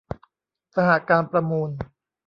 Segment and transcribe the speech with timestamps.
[0.75, 1.69] สหการประมูล